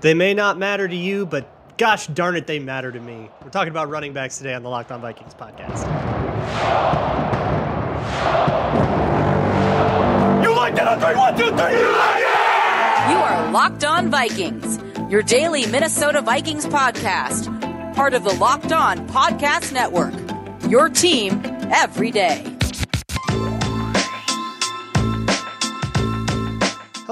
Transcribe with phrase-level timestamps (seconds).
[0.00, 1.48] They may not matter to you, but
[1.78, 3.30] gosh darn it, they matter to me.
[3.42, 5.84] We're talking about running backs today on the Locked On Vikings podcast.
[10.42, 11.14] You like that on three?
[11.16, 11.78] One, two, three.
[11.78, 13.10] You like it?
[13.10, 14.78] You are Locked On Vikings,
[15.10, 20.14] your daily Minnesota Vikings podcast, part of the Locked On Podcast Network.
[20.70, 21.40] Your team
[21.72, 22.55] every day.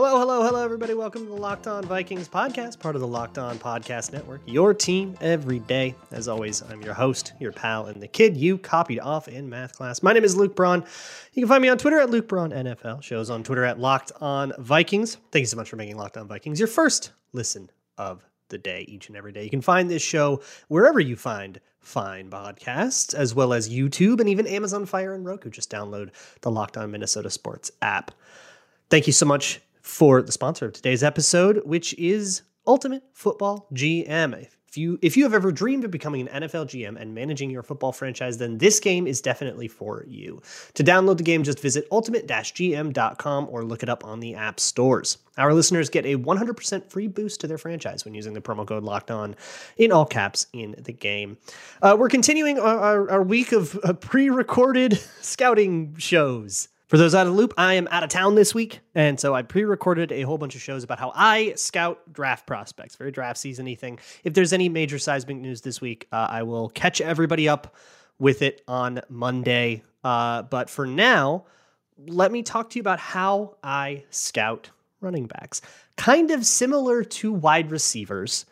[0.07, 0.93] Hello, hello, hello, everybody.
[0.93, 4.42] Welcome to the Locked On Vikings podcast, part of the Locked On Podcast Network.
[4.45, 5.95] Your team every day.
[6.11, 9.75] As always, I'm your host, your pal, and the kid you copied off in math
[9.75, 10.02] class.
[10.02, 10.84] My name is Luke Braun.
[11.33, 13.02] You can find me on Twitter at Luke Braun NFL.
[13.02, 15.16] Shows on Twitter at Locked On Vikings.
[15.33, 18.84] Thank you so much for making Locked On Vikings your first listen of the day,
[18.86, 19.42] each and every day.
[19.42, 24.28] You can find this show wherever you find fine podcasts, as well as YouTube and
[24.28, 25.48] even Amazon Fire and Roku.
[25.48, 26.11] Just download
[26.42, 28.11] the Locked On Minnesota Sports app.
[28.91, 34.48] Thank you so much for the sponsor of today's episode, which is Ultimate Football GM.
[34.66, 37.62] If you if you have ever dreamed of becoming an NFL GM and managing your
[37.62, 40.42] football franchise, then this game is definitely for you.
[40.73, 45.19] To download the game, just visit ultimate-gm.com or look it up on the app stores.
[45.36, 48.83] Our listeners get a 100% free boost to their franchise when using the promo code
[48.83, 49.36] Locked On
[49.77, 51.36] in all caps in the game.
[51.80, 56.69] Uh, we're continuing our, our, our week of uh, pre-recorded scouting shows.
[56.86, 59.34] For those out of the loop, I am out of town this week, and so
[59.34, 63.38] I pre-recorded a whole bunch of shows about how I scout draft prospects, very draft
[63.38, 63.98] season thing.
[64.22, 67.74] If there's any major seismic news this week, uh, I will catch everybody up
[68.18, 69.82] with it on Monday.
[70.02, 71.46] Uh, but for now,
[72.06, 75.62] let me talk to you about how I scout running backs.
[75.96, 78.44] Kind of similar to wide receivers.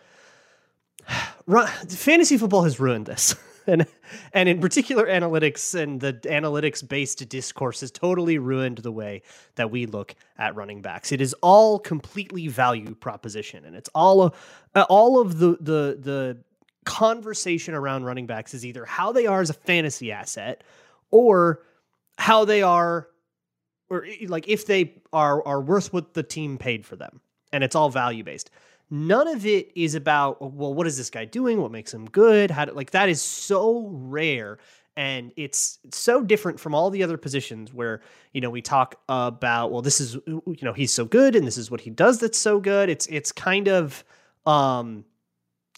[1.47, 3.34] Run, fantasy football has ruined this.
[3.67, 3.87] and
[4.33, 9.23] and in particular analytics and the analytics based discourse has totally ruined the way
[9.57, 11.13] that we look at running backs.
[11.13, 14.35] It is all completely value proposition, and it's all
[14.75, 16.39] uh, all of the the the
[16.85, 20.65] conversation around running backs is either how they are as a fantasy asset
[21.11, 21.63] or
[22.19, 23.09] how they are
[23.89, 27.21] or like if they are are worth what the team paid for them
[27.53, 28.51] and it's all value based
[28.92, 31.60] none of it is about well what is this guy doing?
[31.60, 32.50] What makes him good?
[32.50, 34.58] How to, like that is so rare.
[34.94, 38.03] And it's, it's so different from all the other positions where
[38.34, 41.56] you know we talk about well this is you know he's so good and this
[41.56, 42.91] is what he does that's so good.
[42.91, 44.04] It's it's kind of
[44.44, 45.06] um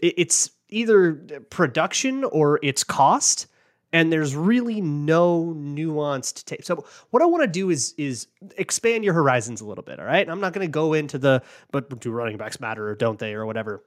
[0.03, 1.15] it, it's either
[1.51, 3.47] production or it's cost
[3.95, 6.65] and there's really no nuanced tape.
[6.65, 8.27] So what I want to do is is
[8.59, 10.01] expand your horizons a little bit.
[10.01, 12.97] All right, I'm not going to go into the but do running backs matter or
[12.97, 13.85] don't they or whatever.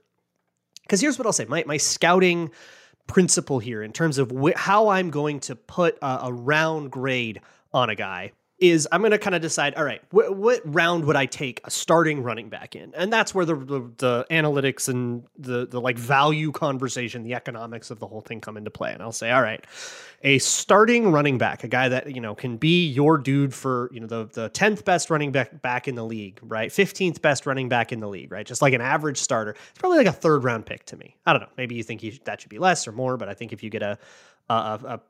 [0.83, 2.51] Because here's what I'll say: my my scouting
[3.05, 7.41] principle here in terms of wh- how I'm going to put a, a round grade
[7.73, 11.05] on a guy is I'm going to kind of decide, all right, wh- what round
[11.05, 12.93] would I take a starting running back in?
[12.95, 17.91] And that's where the, the, the analytics and the the like value conversation, the economics
[17.91, 18.93] of the whole thing come into play.
[18.93, 19.63] And I'll say, all right,
[20.23, 23.99] a starting running back, a guy that you know can be your dude for you
[23.99, 26.71] know the the tenth best running back back in the league, right?
[26.71, 28.45] Fifteenth best running back in the league, right?
[28.45, 29.51] Just like an average starter.
[29.51, 31.15] It's probably like a third round pick to me.
[31.27, 31.49] I don't know.
[31.57, 33.69] Maybe you think he, that should be less or more, but I think if you
[33.69, 33.99] get a
[34.49, 35.01] a, a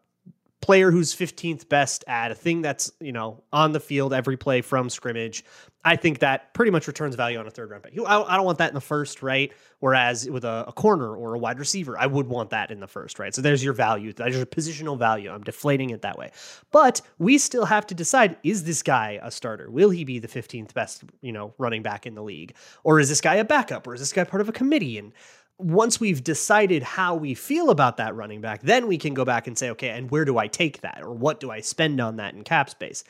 [0.62, 4.62] player who's 15th best at a thing that's, you know, on the field every play
[4.62, 5.44] from scrimmage,
[5.86, 7.94] I think that pretty much returns value on a third round pick.
[8.06, 9.54] I don't want that in the first, right?
[9.80, 12.88] Whereas with a, a, corner or a wide receiver, I would want that in the
[12.88, 13.34] first, right?
[13.34, 14.12] So there's your value.
[14.12, 15.30] There's your positional value.
[15.32, 16.32] I'm deflating it that way.
[16.72, 19.70] But we still have to decide is this guy a starter?
[19.72, 22.56] Will he be the 15th best, you know, running back in the league?
[22.84, 23.88] Or is this guy a backup?
[23.88, 24.98] Or is this guy part of a committee?
[24.98, 25.14] And
[25.60, 29.48] once we've decided how we feel about that running back, then we can go back
[29.48, 31.00] and say, okay, and where do I take that?
[31.02, 33.04] Or what do I spend on that in cap space?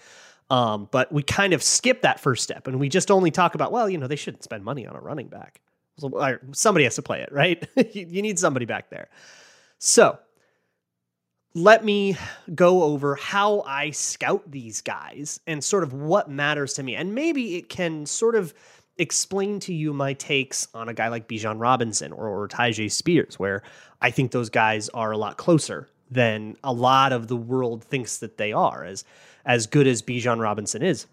[0.49, 3.71] Um, but we kind of skip that first step and we just only talk about,
[3.71, 5.59] well, you know, they shouldn't spend money on a running back.
[5.99, 7.67] So, somebody has to play it, right?
[7.93, 9.09] you need somebody back there.
[9.79, 10.17] So
[11.53, 12.15] let me
[12.53, 16.95] go over how I scout these guys and sort of what matters to me.
[16.95, 18.53] And maybe it can sort of
[18.97, 23.39] explain to you my takes on a guy like Bijan Robinson or, or Tyjae Spears,
[23.39, 23.63] where
[24.01, 28.17] I think those guys are a lot closer than a lot of the world thinks
[28.17, 29.03] that they are, as
[29.45, 31.07] as good as Bijan Robinson is.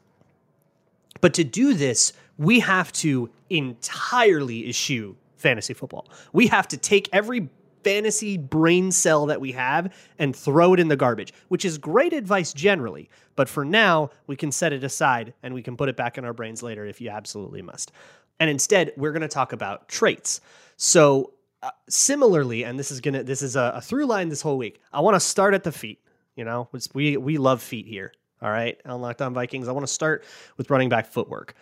[1.20, 6.08] But to do this, we have to entirely eschew fantasy football.
[6.32, 7.48] We have to take every
[7.84, 12.12] fantasy brain cell that we have and throw it in the garbage, which is great
[12.12, 13.08] advice generally.
[13.36, 16.24] But for now, we can set it aside and we can put it back in
[16.24, 17.92] our brains later if you absolutely must.
[18.40, 20.40] And instead, we're going to talk about traits.
[20.76, 24.58] So, uh, similarly, and this is gonna this is a, a through line this whole
[24.58, 24.82] week.
[24.92, 25.98] I want to start at the feet.
[26.36, 28.12] You know, we we love feet here.
[28.42, 29.66] All right, on Locked On Vikings.
[29.66, 30.24] I want to start
[30.58, 31.54] with running back footwork.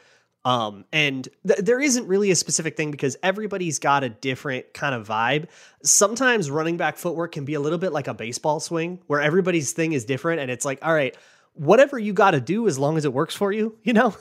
[0.44, 4.94] Um, and th- there isn't really a specific thing because everybody's got a different kind
[4.94, 5.46] of vibe.
[5.82, 9.72] Sometimes running back footwork can be a little bit like a baseball swing where everybody's
[9.72, 10.40] thing is different.
[10.40, 11.16] And it's like, all right,
[11.54, 14.16] whatever you got to do as long as it works for you, you know?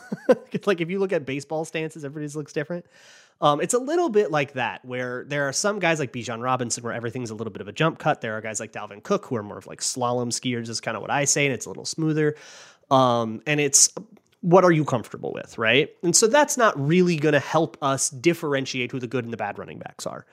[0.51, 2.85] It's like if you look at baseball stances, everybody's looks different.
[3.41, 6.83] Um, it's a little bit like that, where there are some guys like Bijan Robinson,
[6.83, 8.21] where everything's a little bit of a jump cut.
[8.21, 10.95] There are guys like Dalvin Cook, who are more of like slalom skiers, is kind
[10.95, 12.35] of what I say, and it's a little smoother.
[12.91, 13.91] Um, and it's
[14.41, 15.89] what are you comfortable with, right?
[16.03, 19.37] And so that's not really going to help us differentiate who the good and the
[19.37, 20.25] bad running backs are.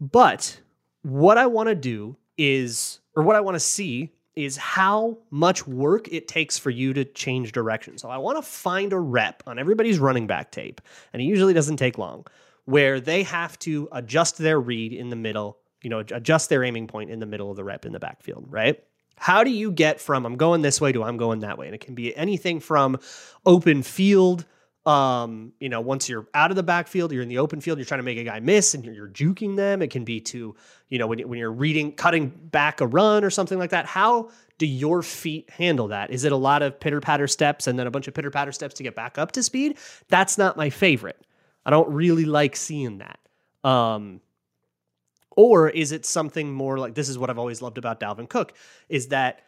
[0.00, 0.60] But
[1.02, 5.66] what I want to do is, or what I want to see is how much
[5.66, 7.96] work it takes for you to change direction.
[7.96, 10.80] So I want to find a rep on everybody's running back tape,
[11.12, 12.26] and it usually doesn't take long,
[12.66, 16.86] where they have to adjust their read in the middle, you know, adjust their aiming
[16.86, 18.84] point in the middle of the rep in the backfield, right?
[19.16, 21.66] How do you get from I'm going this way to I'm going that way?
[21.66, 22.98] And it can be anything from
[23.44, 24.44] open field.
[24.84, 27.84] Um, you know, once you're out of the backfield, you're in the open field, you're
[27.84, 29.82] trying to make a guy miss and you're, you're juking them.
[29.82, 30.54] It can be to,
[30.88, 33.86] you know, when, when you're reading, cutting back a run or something like that.
[33.86, 36.10] How do your feet handle that?
[36.10, 38.52] Is it a lot of pitter patter steps and then a bunch of pitter patter
[38.52, 39.76] steps to get back up to speed?
[40.08, 41.20] That's not my favorite.
[41.64, 43.18] I don't really like seeing that.
[43.68, 44.20] Um,
[45.36, 48.54] or is it something more like this is what I've always loved about Dalvin Cook
[48.88, 49.42] is that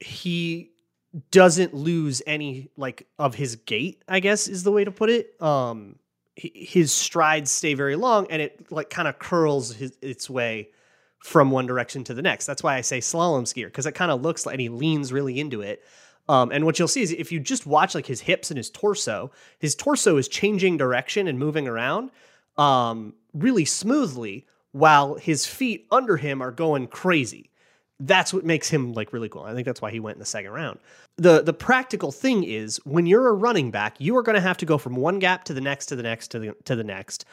[0.00, 0.70] he
[1.30, 5.40] doesn't lose any like of his gait, I guess is the way to put it.
[5.42, 5.96] Um
[6.36, 10.68] his strides stay very long and it like kind of curls his, its way
[11.18, 12.46] from one direction to the next.
[12.46, 15.12] That's why I say slalom skier because it kind of looks like and he leans
[15.12, 15.82] really into it.
[16.28, 18.70] Um, and what you'll see is if you just watch like his hips and his
[18.70, 22.10] torso, his torso is changing direction and moving around
[22.58, 27.50] um, really smoothly while his feet under him are going crazy.
[28.00, 29.42] That's what makes him like really cool.
[29.42, 30.78] I think that's why he went in the second round.
[31.16, 34.58] The the practical thing is when you're a running back, you are going to have
[34.58, 36.84] to go from one gap to the next to the next to the to the
[36.84, 37.24] next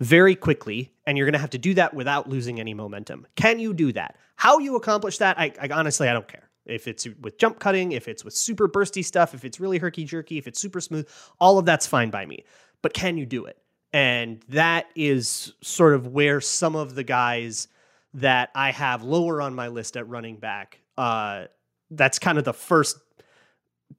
[0.00, 3.26] very quickly and you're going to have to do that without losing any momentum.
[3.36, 4.16] Can you do that?
[4.36, 6.48] How you accomplish that, I, I honestly I don't care.
[6.66, 10.04] If it's with jump cutting, if it's with super bursty stuff, if it's really herky
[10.04, 12.44] jerky, if it's super smooth, all of that's fine by me.
[12.82, 13.58] But can you do it?
[13.92, 17.68] And that is sort of where some of the guys
[18.14, 21.46] that I have lower on my list at running back, uh,
[21.90, 22.98] that's kind of the first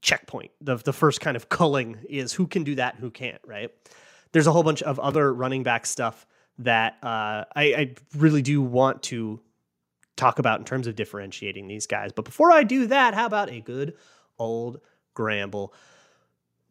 [0.01, 0.51] checkpoint.
[0.61, 3.69] The, the first kind of culling is who can do that and who can't, right?
[4.31, 6.25] There's a whole bunch of other running back stuff
[6.59, 9.41] that uh, I, I really do want to
[10.15, 12.11] talk about in terms of differentiating these guys.
[12.13, 13.95] But before I do that, how about a good
[14.37, 14.79] old
[15.13, 15.73] Gramble?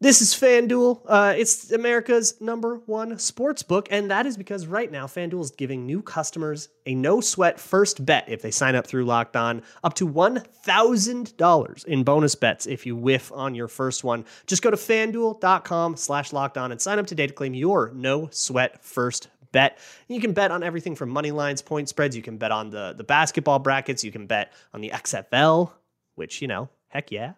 [0.01, 1.01] This is FanDuel.
[1.05, 5.51] Uh, it's America's number one sports book, and that is because right now FanDuel is
[5.51, 9.61] giving new customers a no sweat first bet if they sign up through Locked On,
[9.83, 14.25] up to $1,000 in bonus bets if you whiff on your first one.
[14.47, 18.27] Just go to fanduel.com slash locked on and sign up today to claim your no
[18.31, 19.77] sweat first bet.
[20.07, 22.15] You can bet on everything from money lines, point spreads.
[22.15, 24.03] You can bet on the, the basketball brackets.
[24.03, 25.73] You can bet on the XFL,
[26.15, 27.33] which, you know, heck yeah.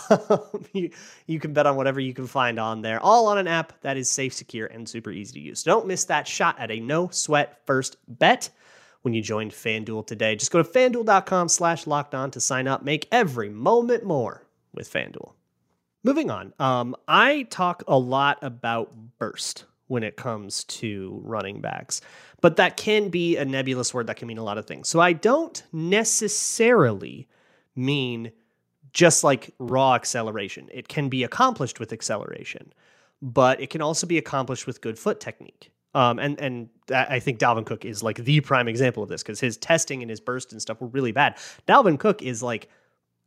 [0.72, 0.90] you,
[1.26, 3.96] you can bet on whatever you can find on there, all on an app that
[3.96, 5.62] is safe, secure, and super easy to use.
[5.62, 8.48] Don't miss that shot at a no sweat first bet
[9.02, 10.36] when you join FanDuel today.
[10.36, 12.82] Just go to fanduel.com slash locked on to sign up.
[12.82, 15.32] Make every moment more with FanDuel.
[16.04, 22.00] Moving on, um, I talk a lot about burst when it comes to running backs,
[22.40, 24.88] but that can be a nebulous word that can mean a lot of things.
[24.88, 27.28] So I don't necessarily
[27.76, 28.32] mean
[28.92, 30.68] just like raw acceleration.
[30.72, 32.72] It can be accomplished with acceleration,
[33.20, 35.70] but it can also be accomplished with good foot technique.
[35.94, 39.40] Um, and and I think Dalvin Cook is like the prime example of this because
[39.40, 41.36] his testing and his burst and stuff were really bad.
[41.68, 42.68] Dalvin Cook is like,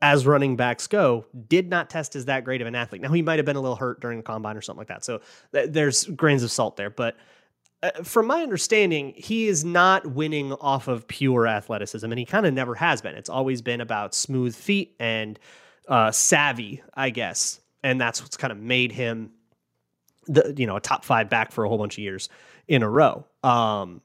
[0.02, 3.02] as running backs go, did not test as that great of an athlete.
[3.02, 5.06] Now he might have been a little hurt during the combine or something like that.
[5.06, 5.22] So
[5.54, 7.18] th- there's grains of salt there, but
[7.84, 12.46] uh, from my understanding, he is not winning off of pure athleticism, and he kind
[12.46, 13.16] of never has been.
[13.16, 15.38] It's always been about smooth feet and
[15.88, 19.32] uh, savvy, I guess, and that's what's kind of made him
[20.28, 22.30] the you know a top five back for a whole bunch of years
[22.68, 23.26] in a row.
[23.44, 24.02] Um,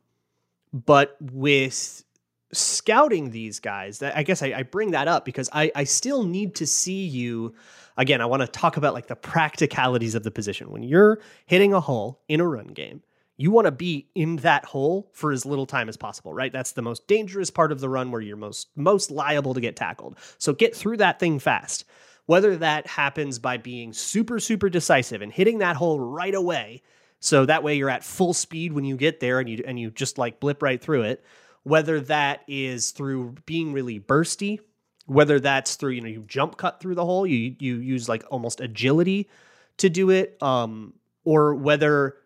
[0.72, 2.04] but with
[2.52, 6.24] scouting these guys, that I guess I, I bring that up because I, I still
[6.24, 7.54] need to see you
[7.96, 8.20] again.
[8.20, 11.80] I want to talk about like the practicalities of the position when you're hitting a
[11.80, 13.02] hole in a run game
[13.40, 16.52] you want to be in that hole for as little time as possible, right?
[16.52, 19.76] That's the most dangerous part of the run where you're most most liable to get
[19.76, 20.18] tackled.
[20.36, 21.86] So get through that thing fast.
[22.26, 26.82] Whether that happens by being super super decisive and hitting that hole right away,
[27.18, 29.90] so that way you're at full speed when you get there and you and you
[29.90, 31.24] just like blip right through it,
[31.62, 34.60] whether that is through being really bursty,
[35.06, 38.22] whether that's through you know you jump cut through the hole, you you use like
[38.30, 39.30] almost agility
[39.78, 40.92] to do it, um,
[41.24, 42.16] or whether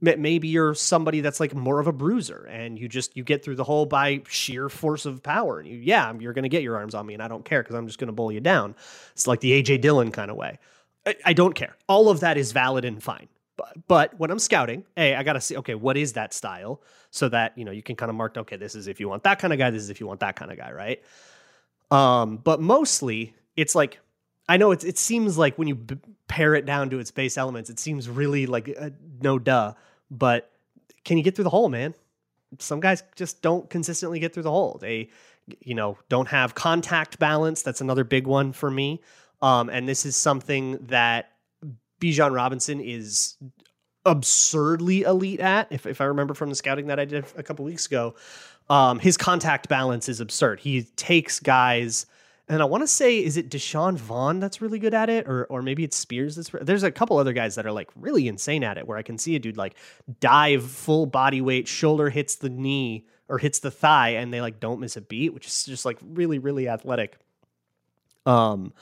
[0.00, 3.54] maybe you're somebody that's like more of a bruiser and you just you get through
[3.54, 6.76] the hole by sheer force of power and you yeah you're going to get your
[6.76, 8.74] arms on me and i don't care because i'm just going to bull you down.
[9.12, 10.58] It's like the aj dillon kind of way.
[11.06, 11.76] I, I, don't care.
[11.88, 13.28] All of that is valid and fine.
[13.56, 17.30] But, but when i'm scouting hey i gotta see okay what is that style so
[17.30, 19.38] that you know you can kind of mark okay this is if you want that
[19.38, 21.02] kind of guy this is if you want that kind of guy right?
[21.90, 23.98] Um but mostly it's like
[24.48, 25.98] I know it, it seems like when you b-
[26.28, 29.74] pare it down to its base elements, it seems really like uh, no duh.
[30.10, 30.50] But
[31.04, 31.94] can you get through the hole, man?
[32.58, 34.78] Some guys just don't consistently get through the hole.
[34.80, 35.10] They,
[35.60, 37.62] you know, don't have contact balance.
[37.62, 39.02] That's another big one for me.
[39.42, 41.32] Um, and this is something that
[42.00, 43.36] Bijan Robinson is
[44.04, 45.70] absurdly elite at.
[45.70, 48.14] If, if I remember from the scouting that I did a couple weeks ago,
[48.70, 50.60] um, his contact balance is absurd.
[50.60, 52.06] He takes guys
[52.48, 55.46] and I want to say, is it Deuce Vaughn that's really good at it, or
[55.46, 56.50] or maybe it's Spears that's.
[56.62, 59.18] There's a couple other guys that are like really insane at it, where I can
[59.18, 59.74] see a dude like
[60.20, 64.60] dive full body weight, shoulder hits the knee or hits the thigh, and they like
[64.60, 67.18] don't miss a beat, which is just like really really athletic.
[68.26, 68.72] Um,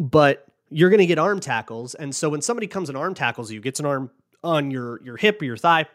[0.00, 3.60] but you're gonna get arm tackles, and so when somebody comes and arm tackles you,
[3.60, 4.10] gets an arm
[4.42, 5.86] on your your hip or your thigh,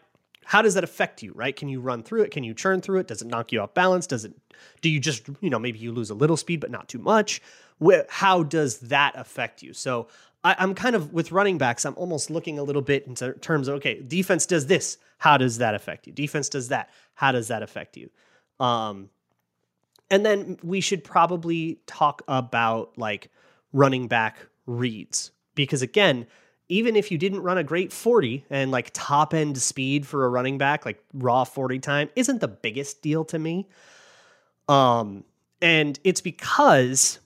[0.44, 1.54] how does that affect you right?
[1.54, 2.30] Can you run through it?
[2.30, 3.08] Can you churn through it?
[3.08, 4.06] Does it knock you off balance?
[4.06, 4.32] Does it
[4.80, 7.40] do you just you know maybe you lose a little speed but not too much?
[8.08, 9.72] How does that affect you?
[9.72, 10.08] So
[10.44, 13.66] I, am kind of with running backs i'm almost looking a little bit in terms
[13.66, 14.98] of okay defense does this.
[15.18, 16.12] How does that affect you?
[16.12, 16.90] Defense does that.
[17.14, 18.10] How does that affect you?
[18.60, 19.10] Um
[20.10, 23.30] and then we should probably talk about like
[23.72, 25.32] running back reads.
[25.54, 26.26] Because again
[26.68, 30.28] even if you didn't run a great 40 and like top end speed for a
[30.28, 33.68] running back, like raw 40 time isn't the biggest deal to me.
[34.68, 35.24] Um,
[35.60, 37.20] and it's because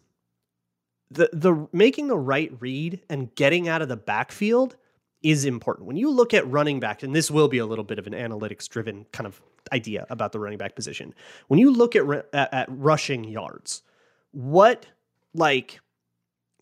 [1.10, 4.76] the the making the right read and getting out of the backfield
[5.22, 5.86] is important.
[5.86, 8.12] When you look at running back, and this will be a little bit of an
[8.12, 9.40] analytics driven kind of
[9.72, 11.14] idea about the running back position.
[11.48, 13.82] When you look at, at, at rushing yards,
[14.32, 14.86] what
[15.34, 15.80] like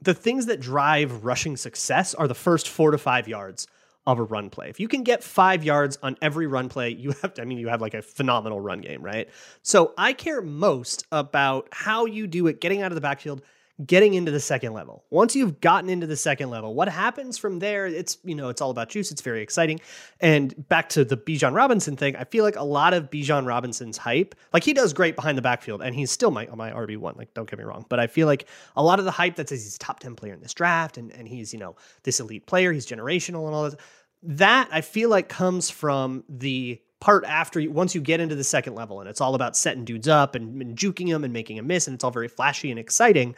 [0.06, 3.66] the things that drive rushing success are the first four to five yards
[4.06, 4.70] of a run play.
[4.70, 7.58] If you can get five yards on every run play, you have to, I mean,
[7.58, 9.28] you have like a phenomenal run game, right?
[9.62, 13.42] So I care most about how you do it getting out of the backfield
[13.84, 15.04] getting into the second level.
[15.10, 17.86] Once you've gotten into the second level, what happens from there?
[17.86, 19.10] It's you know it's all about juice.
[19.10, 19.80] It's very exciting.
[20.20, 23.98] And back to the Bijan Robinson thing, I feel like a lot of Bijan Robinson's
[23.98, 27.14] hype, like he does great behind the backfield, and he's still my my RB one.
[27.16, 29.48] Like don't get me wrong, but I feel like a lot of the hype that
[29.48, 32.46] says he's top ten player in this draft, and and he's you know this elite
[32.46, 33.80] player, he's generational and all that.
[34.22, 38.44] That I feel like comes from the part after you, once you get into the
[38.44, 41.58] second level and it's all about setting dudes up and, and juking them and making
[41.58, 43.34] a miss and it's all very flashy and exciting.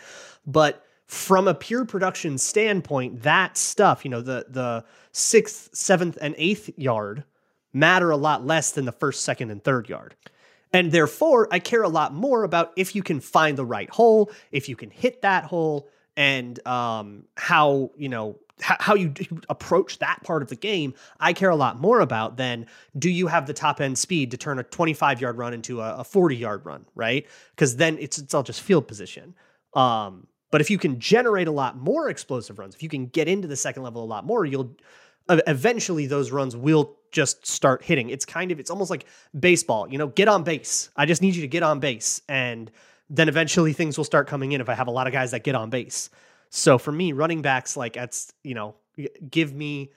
[0.47, 6.35] But from a pure production standpoint that stuff you know the the sixth seventh and
[6.37, 7.25] eighth yard
[7.73, 10.15] matter a lot less than the first second and third yard.
[10.71, 14.31] And therefore i care a lot more about if you can find the right hole
[14.53, 15.89] if you can hit that hole
[16.19, 19.15] and um, how you know how you
[19.49, 22.67] approach that part of the game, I care a lot more about than
[22.99, 26.03] do you have the top end speed to turn a 25 yard run into a,
[26.03, 27.25] 40 yard run, right?
[27.51, 29.37] Because then it's it's all just field position.
[29.75, 33.29] Um, but if you can generate a lot more explosive runs, if you can get
[33.29, 34.77] into the second level a lot more, you'll
[35.29, 38.11] eventually those runs will just start hitting.
[38.11, 39.05] It's kind of it's almost like
[39.39, 40.91] baseball, you know, get on base.
[40.97, 42.73] I just need you to get on base and
[43.11, 45.45] then eventually things will start coming in if I have a lot of guys that
[45.45, 46.11] get on base.
[46.51, 48.75] So for me, running backs like that's you know
[49.31, 49.93] give me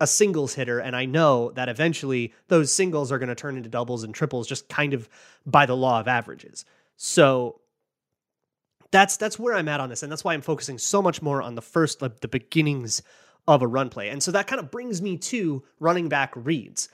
[0.00, 3.68] a singles hitter, and I know that eventually those singles are going to turn into
[3.68, 5.08] doubles and triples, just kind of
[5.46, 6.64] by the law of averages.
[6.96, 7.60] So
[8.90, 11.42] that's that's where I'm at on this, and that's why I'm focusing so much more
[11.42, 13.02] on the first like, the beginnings
[13.46, 14.08] of a run play.
[14.08, 16.88] And so that kind of brings me to running back reads.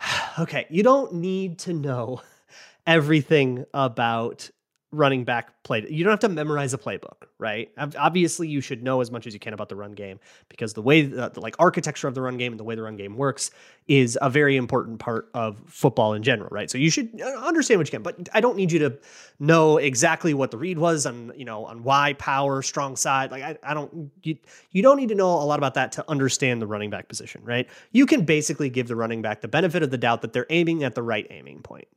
[0.38, 2.22] okay, you don't need to know
[2.86, 4.50] everything about
[4.90, 5.86] running back play.
[5.88, 7.70] You don't have to memorize a playbook, right?
[7.76, 10.18] Obviously, you should know as much as you can about the run game
[10.48, 12.82] because the way the, the, like architecture of the run game and the way the
[12.82, 13.50] run game works
[13.86, 16.70] is a very important part of football in general, right?
[16.70, 18.98] So you should uh, understand what you can, but I don't need you to
[19.38, 23.30] know exactly what the read was on, you know, on why power, strong side.
[23.30, 24.38] Like I, I don't you
[24.70, 27.42] you don't need to know a lot about that to understand the running back position,
[27.44, 27.68] right?
[27.92, 30.82] You can basically give the running back the benefit of the doubt that they're aiming
[30.82, 31.88] at the right aiming point.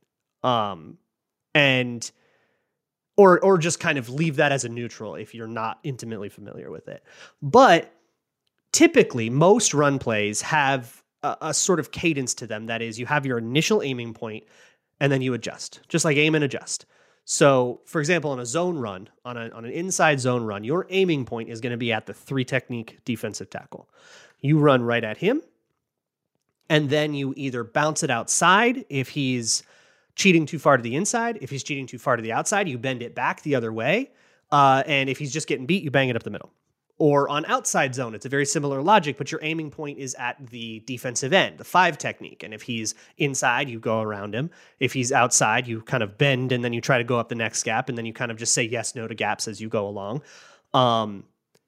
[0.42, 0.98] Um
[1.54, 2.10] and
[3.16, 6.70] or or just kind of leave that as a neutral if you're not intimately familiar
[6.70, 7.02] with it.
[7.40, 7.92] But
[8.72, 12.66] typically, most run plays have a, a, sort of cadence to them.
[12.66, 14.44] That is, you have your initial aiming point,
[15.00, 16.86] and then you adjust, just like aim and adjust.
[17.24, 20.86] So, for example, on a zone run, on, a, on an inside zone run, your
[20.90, 23.88] aiming point is going to be at the three technique defensive tackle.
[24.40, 25.40] You run right at him,
[26.68, 29.62] and then you either bounce it outside if he's
[30.14, 31.38] cheating too far to the inside.
[31.40, 34.10] If he's cheating too far to the outside, you bend it back the other way.
[34.50, 36.52] Uh, and if he's just getting beat, you bang it up the middle.
[36.98, 40.46] Or on outside zone, it's a very similar logic, but your aiming point is at
[40.50, 42.42] the defensive end, the five technique.
[42.44, 44.50] And if he's inside, you go around him.
[44.78, 47.34] If he's outside, you kind of bend and then you try to go up the
[47.34, 49.68] next gap, and then you kind of just say yes, no to gaps as you
[49.68, 50.22] go along.
[50.74, 51.24] Um,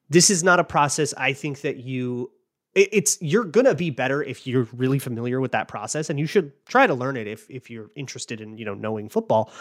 [0.09, 2.31] this is not a process I think that you
[2.75, 6.51] it's you're gonna be better if you're really familiar with that process and you should
[6.65, 9.51] try to learn it if if you're interested in you know knowing football.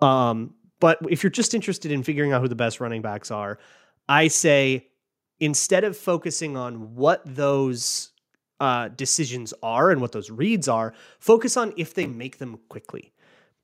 [0.00, 3.58] Um, but if you're just interested in figuring out who the best running backs are
[4.08, 4.86] i say
[5.40, 8.12] instead of focusing on what those
[8.60, 13.12] uh, decisions are and what those reads are focus on if they make them quickly.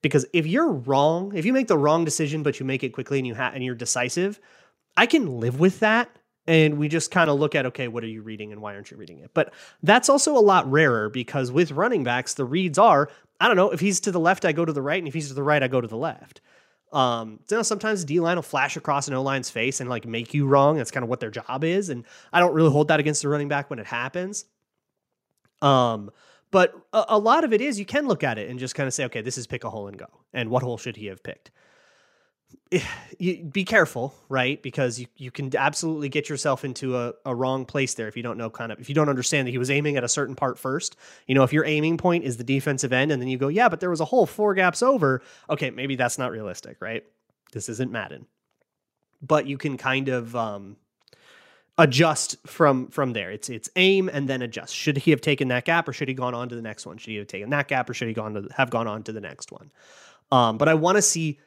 [0.02, 3.18] Because if you're wrong if you make the wrong decision but you make it quickly
[3.18, 4.40] and you ha- and you're decisive
[4.96, 8.08] i can live with that and we just kind of look at okay what are
[8.08, 11.52] you reading and why aren't you reading it but that's also a lot rarer because
[11.52, 14.52] with running backs the reads are i don't know if he's to the left i
[14.52, 16.40] go to the right and if he's to the right i go to the left
[16.92, 20.06] um, you know, sometimes D line will flash across an O line's face and like
[20.06, 20.76] make you wrong.
[20.76, 23.28] That's kind of what their job is, and I don't really hold that against the
[23.28, 24.44] running back when it happens.
[25.62, 26.10] Um,
[26.50, 28.86] but a, a lot of it is you can look at it and just kind
[28.86, 31.06] of say, okay, this is pick a hole and go, and what hole should he
[31.06, 31.50] have picked?
[33.18, 34.62] you be careful, right?
[34.62, 38.22] Because you, you can absolutely get yourself into a, a wrong place there if you
[38.22, 40.34] don't know kind of if you don't understand that he was aiming at a certain
[40.34, 40.96] part first.
[41.26, 43.68] You know, if your aiming point is the defensive end and then you go, yeah,
[43.68, 45.22] but there was a whole four gaps over.
[45.48, 47.04] Okay, maybe that's not realistic, right?
[47.52, 48.26] This isn't Madden.
[49.22, 50.76] But you can kind of um,
[51.76, 53.30] adjust from from there.
[53.30, 54.74] It's it's aim and then adjust.
[54.74, 56.98] Should he have taken that gap or should he gone on to the next one?
[56.98, 59.12] Should he have taken that gap or should he gone to have gone on to
[59.12, 59.70] the next one?
[60.32, 61.40] Um, but I want to see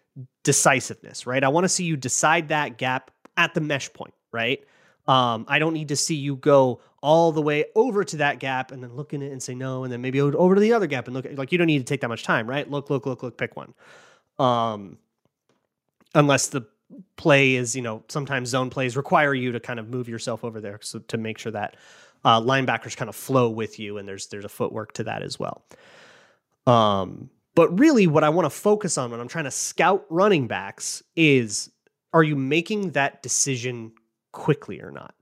[0.44, 1.44] decisiveness, right?
[1.44, 4.64] I want to see you decide that gap at the mesh point, right?
[5.08, 8.72] Um, I don't need to see you go all the way over to that gap
[8.72, 10.88] and then look in it and say no, and then maybe over to the other
[10.88, 11.26] gap and look.
[11.34, 12.70] Like you don't need to take that much time, right?
[12.70, 13.74] Look, look, look, look, pick one.
[14.40, 14.98] Um,
[16.16, 16.66] unless the
[17.18, 20.62] play is, you know, sometimes zone plays require you to kind of move yourself over
[20.62, 21.76] there so to make sure that
[22.24, 25.38] uh, linebackers kind of flow with you, and there's there's a footwork to that as
[25.38, 25.66] well.
[26.66, 30.48] Um, but really, what I want to focus on when I'm trying to scout running
[30.48, 31.70] backs is
[32.14, 33.92] are you making that decision
[34.32, 35.16] quickly or not?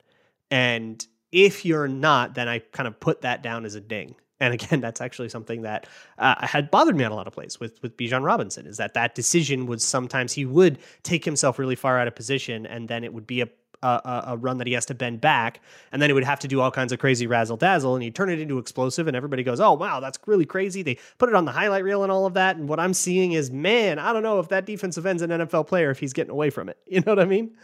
[0.50, 4.15] And if you're not, then I kind of put that down as a ding.
[4.39, 7.60] And again, that's actually something that uh, had bothered me on a lot of plays
[7.60, 8.65] with with Bijan Robinson.
[8.65, 12.65] Is that that decision was sometimes he would take himself really far out of position,
[12.65, 13.50] and then it would be a
[13.84, 15.60] a, a, run that he has to bend back,
[15.91, 18.15] and then he would have to do all kinds of crazy razzle dazzle, and he'd
[18.15, 21.36] turn it into explosive, and everybody goes, "Oh wow, that's really crazy." They put it
[21.36, 24.13] on the highlight reel and all of that, and what I'm seeing is, man, I
[24.13, 26.78] don't know if that defensive end's an NFL player if he's getting away from it.
[26.91, 27.56] You know what I mean?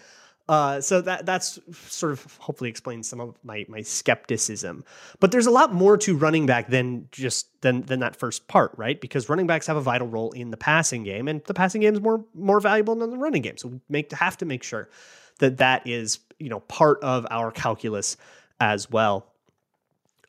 [0.49, 4.85] Uh, so that that's sort of hopefully explains some of my my skepticism.
[5.19, 8.71] But there's a lot more to running back than just than than that first part,
[8.77, 8.99] right?
[8.99, 11.93] Because running backs have a vital role in the passing game, and the passing game
[11.93, 13.57] is more more valuable than the running game.
[13.57, 14.89] So we make have to make sure
[15.37, 18.17] that that is you know part of our calculus
[18.59, 19.31] as well.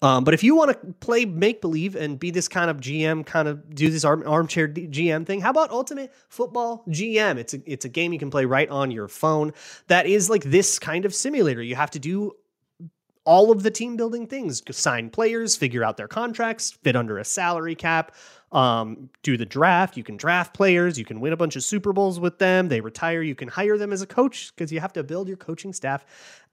[0.00, 3.26] Um, but if you want to play make believe and be this kind of GM,
[3.26, 7.36] kind of do this arm, armchair GM thing, how about Ultimate Football GM?
[7.36, 9.52] It's a it's a game you can play right on your phone.
[9.88, 11.62] That is like this kind of simulator.
[11.62, 12.32] You have to do
[13.28, 17.24] all of the team building things sign players figure out their contracts fit under a
[17.24, 18.12] salary cap
[18.52, 19.96] um, do the draft.
[19.96, 20.98] You can draft players.
[20.98, 22.68] You can win a bunch of Super Bowls with them.
[22.68, 23.22] They retire.
[23.22, 26.04] You can hire them as a coach because you have to build your coaching staff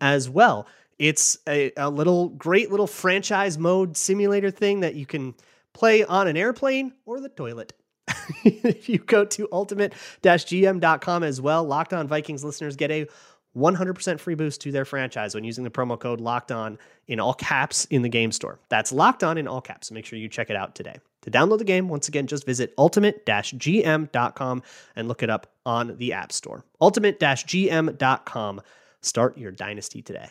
[0.02, 0.68] as well.
[1.00, 5.36] It's a, a little great little franchise mode simulator thing that you can
[5.74, 7.74] play on an airplane or the toilet.
[8.44, 13.08] if you go to ultimate-gm.com as well, Locked On Vikings listeners get a
[13.56, 17.34] 100% free boost to their franchise when using the promo code locked on in all
[17.34, 18.60] caps in the game store.
[18.70, 19.91] That's locked on in all caps.
[19.91, 20.98] Make sure you check it out today.
[21.22, 24.63] To download the game, once again, just visit ultimate-gm.com
[24.96, 26.63] and look it up on the App Store.
[26.82, 28.62] ultimate-gm.com.
[29.02, 30.30] Start your dynasty today.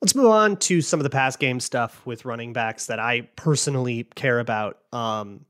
[0.00, 3.22] Let's move on to some of the past game stuff with running backs that I
[3.36, 4.78] personally care about.
[4.92, 5.44] Um,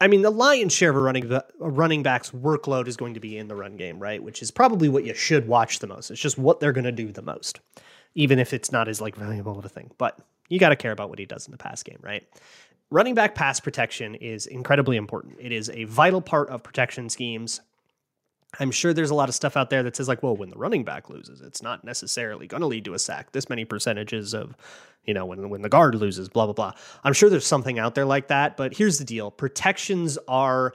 [0.00, 3.38] I mean, the lion's share of a running running back's workload is going to be
[3.38, 4.22] in the run game, right?
[4.22, 6.10] Which is probably what you should watch the most.
[6.10, 7.60] It's just what they're going to do the most,
[8.14, 9.90] even if it's not as like valuable of a thing.
[9.96, 12.24] But you got to care about what he does in the pass game, right?
[12.90, 15.36] running back pass protection is incredibly important.
[15.40, 17.60] It is a vital part of protection schemes.
[18.58, 20.58] I'm sure there's a lot of stuff out there that says like, well, when the
[20.58, 23.32] running back loses, it's not necessarily going to lead to a sack.
[23.32, 24.56] This many percentages of,
[25.04, 26.72] you know, when when the guard loses, blah blah blah.
[27.04, 30.74] I'm sure there's something out there like that, but here's the deal: protections are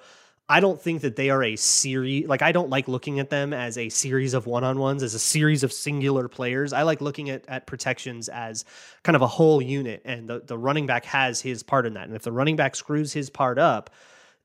[0.52, 2.28] I don't think that they are a series.
[2.28, 5.14] Like I don't like looking at them as a series of one on ones, as
[5.14, 6.74] a series of singular players.
[6.74, 8.66] I like looking at at protections as
[9.04, 12.08] kind of a whole unit, and the the running back has his part in that.
[12.08, 13.92] And if the running back screws his part up,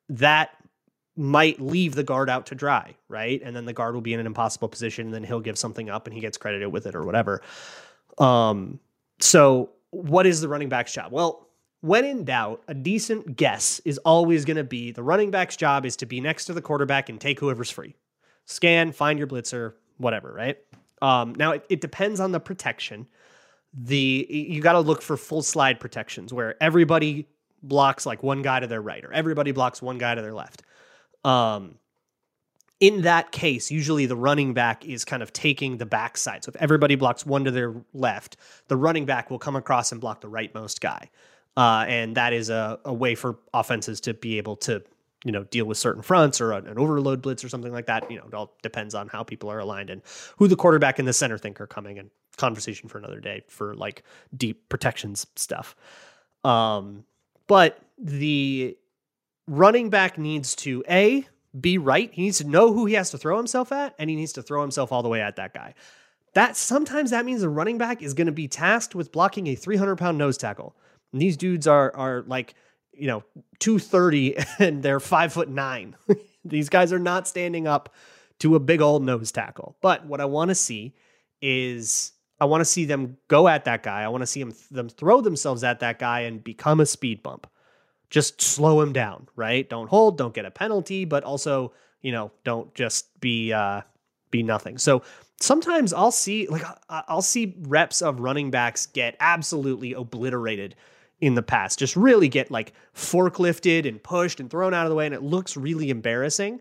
[0.09, 0.51] that
[1.17, 3.41] might leave the guard out to dry, right?
[3.43, 5.89] And then the guard will be in an impossible position, and then he'll give something
[5.89, 7.43] up, and he gets credited with it or whatever.
[8.19, 8.81] Um,
[9.19, 11.13] so what is the running back's job?
[11.13, 11.49] Well,
[11.81, 15.87] when in doubt, a decent guess is always going to be the running back's job
[15.87, 17.95] is to be next to the quarterback and take whoever's free.
[18.45, 20.59] Scan, find your blitzer, whatever, right?
[21.03, 23.07] Um, now it, it depends on the protection.
[23.75, 27.29] The you got to look for full slide protections where everybody
[27.63, 30.63] blocks like one guy to their right or everybody blocks one guy to their left.
[31.27, 31.79] Um,
[32.79, 36.45] in that case, usually the running back is kind of taking the backside.
[36.45, 38.37] So if everybody blocks one to their left,
[38.69, 41.11] the running back will come across and block the rightmost guy.
[41.57, 44.83] Uh, and that is a, a way for offenses to be able to,
[45.25, 48.11] you know, deal with certain fronts or an, an overload blitz or something like that.
[48.11, 50.03] You know, it all depends on how people are aligned and
[50.37, 51.99] who the quarterback and the center think are coming.
[51.99, 54.03] And conversation for another day for like
[54.37, 55.75] deep protections stuff.
[56.45, 57.05] Um,
[57.47, 58.77] but the
[59.47, 61.27] running back needs to a
[61.59, 62.13] be right.
[62.13, 64.43] He needs to know who he has to throw himself at, and he needs to
[64.43, 65.75] throw himself all the way at that guy.
[66.35, 69.55] That sometimes that means the running back is going to be tasked with blocking a
[69.55, 70.77] 300 pound nose tackle.
[71.13, 72.55] And these dudes are are like
[72.93, 73.25] you know
[73.61, 75.97] 230 and they're five foot nine.
[76.45, 77.95] these guys are not standing up
[78.41, 79.77] to a big old nose tackle.
[79.81, 80.95] But what I want to see
[81.41, 84.03] is I want to see them go at that guy.
[84.03, 87.23] I want to see them them throw themselves at that guy and become a speed
[87.23, 87.47] bump.
[88.11, 89.69] Just slow him down, right?
[89.69, 93.83] Don't hold, don't get a penalty, but also, you know, don't just be uh
[94.31, 94.79] be nothing.
[94.79, 95.03] So
[95.41, 100.77] sometimes I'll see like I'll see reps of running backs get absolutely obliterated
[101.21, 101.79] in the past.
[101.79, 105.23] Just really get like forklifted and pushed and thrown out of the way and it
[105.23, 106.61] looks really embarrassing.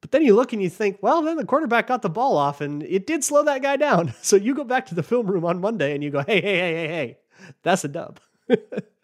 [0.00, 2.60] But then you look and you think, well, then the quarterback got the ball off
[2.60, 4.14] and it did slow that guy down.
[4.22, 6.58] So you go back to the film room on Monday and you go, hey, hey,
[6.58, 7.18] hey, hey, hey,
[7.62, 8.20] that's a dub.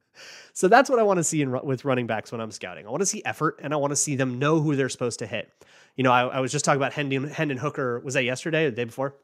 [0.53, 2.87] so that's what I want to see in, with running backs when I'm scouting.
[2.87, 5.19] I want to see effort and I want to see them know who they're supposed
[5.21, 5.53] to hit.
[5.97, 8.01] You know, I, I was just talking about Hendon, Hendon Hooker.
[8.01, 9.15] Was that yesterday or the day before?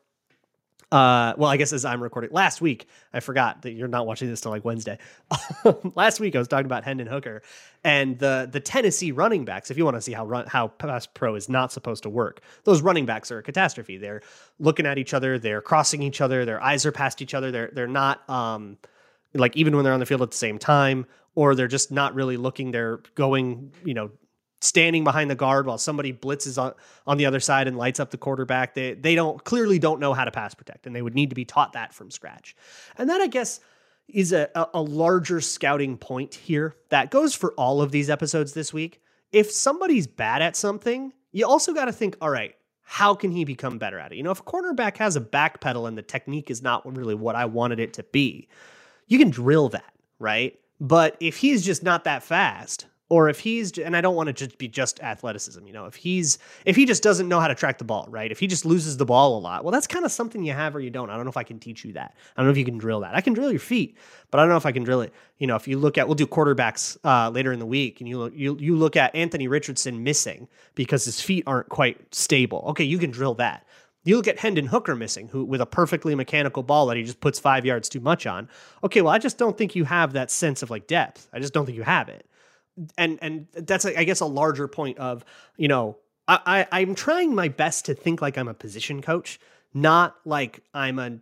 [0.90, 4.28] uh, well, I guess as I'm recording last week, I forgot that you're not watching
[4.28, 4.98] this till like Wednesday.
[5.94, 7.42] last week, I was talking about Hendon Hooker
[7.84, 9.70] and the the Tennessee running backs.
[9.70, 12.40] If you want to see how run how pass pro is not supposed to work,
[12.64, 13.98] those running backs are a catastrophe.
[13.98, 14.22] They're
[14.58, 17.50] looking at each other, they're crossing each other, their eyes are past each other.
[17.50, 18.78] They're they're not um
[19.34, 22.14] like even when they're on the field at the same time, or they're just not
[22.14, 22.70] really looking.
[22.70, 24.10] They're going, you know,
[24.60, 26.72] standing behind the guard while somebody blitzes on,
[27.06, 28.74] on the other side and lights up the quarterback.
[28.74, 31.36] They they don't clearly don't know how to pass protect, and they would need to
[31.36, 32.56] be taught that from scratch.
[32.96, 33.60] And that I guess
[34.08, 38.72] is a, a larger scouting point here that goes for all of these episodes this
[38.72, 39.02] week.
[39.32, 43.44] If somebody's bad at something, you also got to think, all right, how can he
[43.44, 44.16] become better at it?
[44.16, 47.14] You know, if a cornerback has a back pedal and the technique is not really
[47.14, 48.48] what I wanted it to be,
[49.09, 50.59] you can drill that, right?
[50.81, 54.33] But if he's just not that fast, or if he's and I don't want to
[54.33, 57.55] just be just athleticism, you know, if he's if he just doesn't know how to
[57.55, 58.31] track the ball, right?
[58.31, 60.77] If he just loses the ball a lot, well, that's kind of something you have
[60.77, 61.09] or you don't.
[61.09, 62.14] I don't know if I can teach you that.
[62.37, 63.14] I don't know if you can drill that.
[63.14, 63.97] I can drill your feet,
[64.31, 65.12] but I don't know if I can drill it.
[65.38, 68.09] You know, if you look at we'll do quarterbacks uh, later in the week, and
[68.09, 72.64] you look you you look at Anthony Richardson missing because his feet aren't quite stable.
[72.68, 73.64] Okay, you can drill that.
[74.04, 77.20] You look at Hendon Hooker missing, who with a perfectly mechanical ball that he just
[77.20, 78.48] puts five yards too much on.
[78.82, 81.28] Okay, well, I just don't think you have that sense of like depth.
[81.32, 82.28] I just don't think you have it
[82.96, 85.24] and and that's I guess a larger point of
[85.56, 89.40] you know I, I I'm trying my best to think like I'm a position coach,
[89.74, 91.18] not like I'm a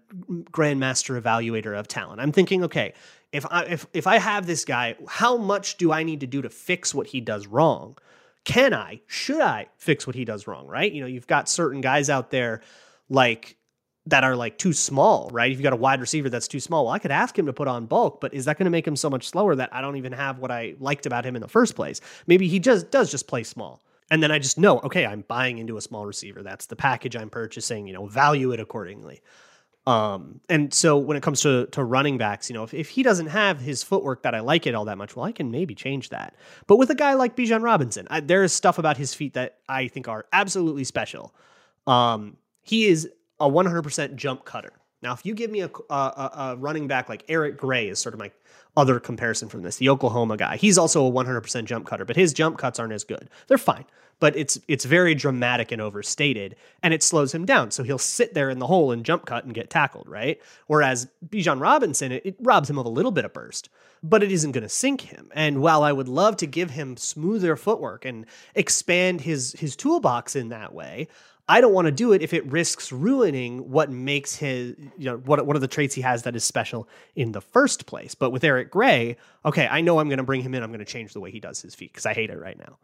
[0.50, 2.20] grandmaster evaluator of talent.
[2.20, 2.92] I'm thinking, okay,
[3.32, 6.42] if I if if I have this guy, how much do I need to do
[6.42, 7.96] to fix what he does wrong?
[8.46, 9.00] Can I?
[9.08, 10.66] Should I fix what he does wrong?
[10.66, 10.90] Right?
[10.90, 12.62] You know, you've got certain guys out there
[13.10, 13.56] like
[14.06, 15.50] that are like too small, right?
[15.50, 17.52] If you've got a wide receiver that's too small, well, I could ask him to
[17.52, 19.80] put on bulk, but is that going to make him so much slower that I
[19.80, 22.00] don't even have what I liked about him in the first place?
[22.28, 23.82] Maybe he just does just play small.
[24.08, 26.44] And then I just know, okay, I'm buying into a small receiver.
[26.44, 29.22] That's the package I'm purchasing, you know, value it accordingly.
[29.86, 33.02] Um, and so when it comes to to running backs, you know, if, if he
[33.02, 35.74] doesn't have his footwork that I like it all that much, well, I can maybe
[35.74, 36.34] change that.
[36.66, 39.58] But with a guy like Bijan Robinson, I, there is stuff about his feet that
[39.68, 41.34] I think are absolutely special.
[41.86, 44.72] Um, he is a 100% jump cutter.
[45.06, 48.12] Now, if you give me a, a, a running back like Eric Gray is sort
[48.12, 48.32] of my
[48.76, 50.56] other comparison from this, the Oklahoma guy.
[50.56, 53.30] He's also a 100% jump cutter, but his jump cuts aren't as good.
[53.46, 53.84] They're fine,
[54.18, 57.70] but it's it's very dramatic and overstated, and it slows him down.
[57.70, 60.40] So he'll sit there in the hole and jump cut and get tackled, right?
[60.66, 63.68] Whereas Bijan Robinson, it, it robs him of a little bit of burst,
[64.02, 65.30] but it isn't going to sink him.
[65.36, 70.34] And while I would love to give him smoother footwork and expand his his toolbox
[70.34, 71.06] in that way,
[71.48, 75.18] I don't want to do it if it risks ruining what makes his, you know,
[75.18, 78.16] what one of the traits he has that is special in the first place.
[78.16, 80.62] But with Eric Gray, okay, I know I'm going to bring him in.
[80.62, 82.58] I'm going to change the way he does his feet because I hate it right
[82.58, 82.78] now.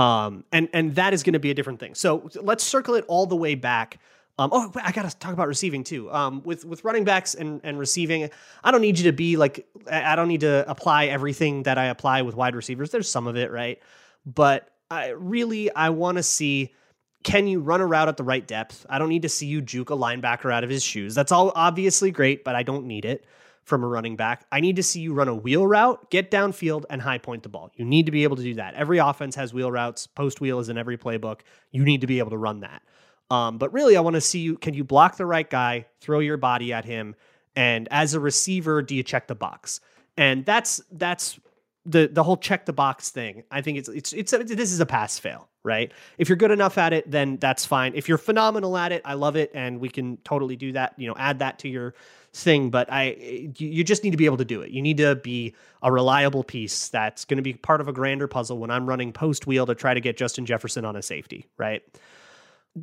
[0.00, 1.94] Um, and and that is going to be a different thing.
[1.94, 3.98] So let's circle it all the way back.
[4.38, 6.10] Um, oh, I got to talk about receiving too.
[6.12, 8.28] Um, with with running backs and and receiving,
[8.64, 11.86] I don't need you to be like I don't need to apply everything that I
[11.86, 12.90] apply with wide receivers.
[12.90, 13.80] There's some of it, right?
[14.26, 16.72] But I really I want to see
[17.22, 18.86] can you run a route at the right depth?
[18.88, 21.14] I don't need to see you juke a linebacker out of his shoes.
[21.14, 23.26] That's all obviously great, but I don't need it
[23.62, 24.46] from a running back.
[24.50, 27.48] I need to see you run a wheel route, get downfield, and high point the
[27.48, 27.70] ball.
[27.74, 28.74] You need to be able to do that.
[28.74, 30.06] Every offense has wheel routes.
[30.06, 31.40] Post wheel is in every playbook.
[31.70, 32.82] You need to be able to run that.
[33.30, 34.56] Um, but really, I want to see you.
[34.56, 37.14] Can you block the right guy, throw your body at him,
[37.54, 39.80] and as a receiver, do you check the box?
[40.16, 41.38] And that's that's
[41.86, 43.44] the the whole check the box thing.
[43.50, 45.92] I think it's it's it's a, this is a pass fail, right?
[46.18, 47.92] If you're good enough at it, then that's fine.
[47.94, 50.94] If you're phenomenal at it, I love it, and we can totally do that.
[50.96, 51.94] You know, add that to your
[52.32, 52.70] thing.
[52.70, 54.70] But I you just need to be able to do it.
[54.70, 58.28] You need to be a reliable piece that's going to be part of a grander
[58.28, 61.46] puzzle when I'm running post wheel to try to get Justin Jefferson on a safety,
[61.56, 61.82] right?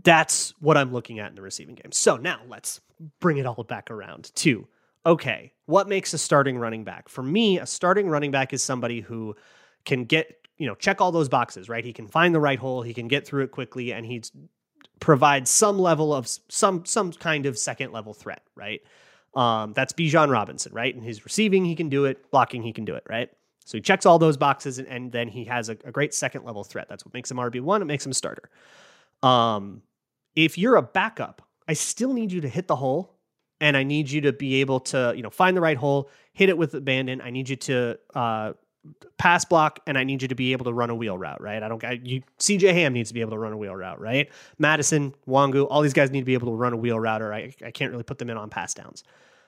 [0.03, 1.91] That's what I'm looking at in the receiving game.
[1.91, 2.81] So now let's
[3.19, 4.67] bring it all back around to
[5.07, 7.07] okay, what makes a starting running back?
[7.07, 9.35] For me, a starting running back is somebody who
[9.85, 11.83] can get, you know, check all those boxes, right?
[11.83, 14.21] He can find the right hole, he can get through it quickly, and he
[14.99, 18.81] provides some level of some some kind of second level threat, right?
[19.35, 20.93] Um, that's Bijan Robinson, right?
[20.93, 22.31] And his receiving, he can do it.
[22.31, 23.29] Blocking, he can do it, right?
[23.65, 26.45] So he checks all those boxes, and, and then he has a, a, great second
[26.45, 26.87] level threat.
[26.89, 27.81] That's what makes him RB one.
[27.81, 28.49] It makes him a starter.
[29.21, 29.81] Um,
[30.35, 33.17] if you're a backup, I still need you to hit the hole
[33.59, 36.49] and I need you to be able to, you know, find the right hole, hit
[36.49, 37.21] it with abandon.
[37.21, 38.53] I need you to uh,
[39.17, 41.61] pass block, and I need you to be able to run a wheel route, right?
[41.61, 41.83] I don't.
[42.05, 44.29] You CJ Ham needs to be able to run a wheel route, right?
[44.57, 47.33] Mattison, Nwangwu, all these guys need to be able to run a wheel route, or
[47.33, 49.03] I, I can't really put them in on pass downs.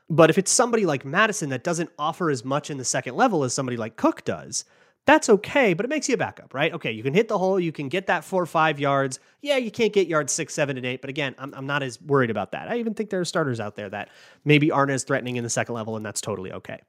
[0.09, 3.43] But if it's somebody like Mattison that doesn't offer as much in the second level
[3.43, 4.65] as somebody like Cook does,
[5.05, 6.73] that's okay, but it makes you a backup, right?
[6.73, 9.19] Okay, you can hit the hole, you can get that four or five yards.
[9.41, 12.01] Yeah, you can't get yards six, seven, and eight, but again, I'm, I'm not as
[12.01, 12.69] worried about that.
[12.69, 14.09] I even think there are starters out there that
[14.45, 16.79] maybe aren't as threatening in the second level, and that's totally okay.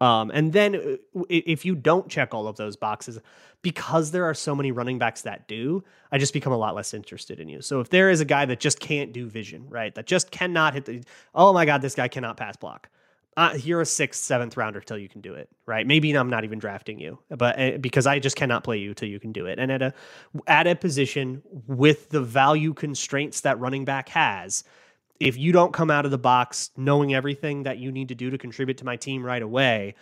[0.00, 3.18] Um, and then uh, if you don't check all of those boxes,
[3.62, 5.82] because there are so many running backs that do,
[6.12, 7.62] I just become a lot less interested in you.
[7.62, 10.74] So if there is a guy that just can't do vision, right, that just cannot
[10.74, 11.02] hit the,
[11.34, 12.88] oh my God, this guy cannot pass block
[13.36, 15.86] uh, you're a sixth, seventh rounder till you can do it, right?
[15.86, 19.08] Maybe I'm not even drafting you, but uh, because I just cannot play you till
[19.08, 19.58] you can do it.
[19.58, 19.92] And at a
[20.46, 24.64] at a position with the value constraints that running back has,
[25.20, 28.30] if you don't come out of the box knowing everything that you need to do
[28.30, 29.94] to contribute to my team right away,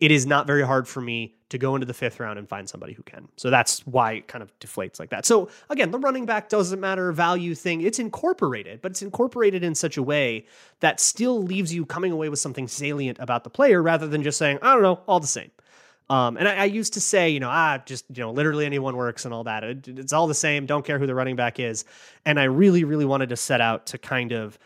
[0.00, 2.68] it is not very hard for me to go into the fifth round and find
[2.68, 3.28] somebody who can.
[3.36, 5.26] So that's why it kind of deflates like that.
[5.26, 7.82] So again, the running back doesn't matter value thing.
[7.82, 10.46] It's incorporated, but it's incorporated in such a way
[10.80, 14.38] that still leaves you coming away with something salient about the player rather than just
[14.38, 15.50] saying, I don't know, all the same.
[16.10, 18.96] Um, and I, I, used to say, you know, ah, just, you know, literally anyone
[18.96, 19.62] works and all that.
[19.62, 20.66] It, it's all the same.
[20.66, 21.84] Don't care who the running back is.
[22.26, 24.58] And I really, really wanted to set out to kind of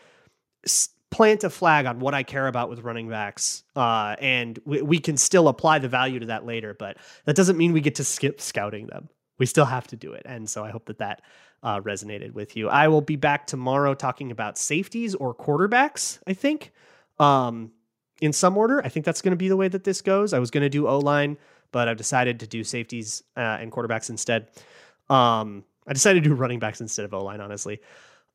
[1.15, 4.99] plant a flag on what I care about with running backs, uh, and we, we,
[4.99, 6.73] can still apply the value to that later.
[6.73, 9.07] But that doesn't mean we get to skip scouting them.
[9.37, 11.21] We still have to do it, and so I hope that that
[11.63, 12.67] uh, resonated with you.
[12.67, 16.19] I will be back tomorrow talking about safeties or quarterbacks.
[16.27, 16.73] I think,
[17.17, 17.71] um,
[18.21, 18.81] in some order.
[18.83, 20.33] I think that's going to be the way that this goes.
[20.33, 21.37] I was going to do O line,
[21.71, 24.47] but I've decided to do safeties uh, and quarterbacks instead.
[25.09, 27.81] Um, I decided to do running backs instead of O line, honestly.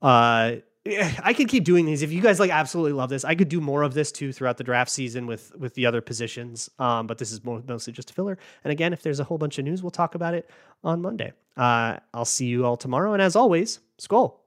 [0.03, 2.01] Uh, I could keep doing these.
[2.01, 4.57] If you guys like absolutely love this, I could do more of this too throughout
[4.57, 6.71] the draft season with with the other positions.
[6.79, 8.39] Um, but this is more, mostly just a filler.
[8.65, 10.49] And again, if there's a whole bunch of news, we'll talk about it
[10.83, 11.33] on Monday.
[11.57, 13.13] Uh, I'll see you all tomorrow.
[13.13, 14.40] And as always, Skol.